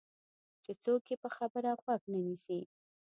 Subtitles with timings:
[0.63, 2.59] چې څوک یې پر خبره غوږ نه نیسي.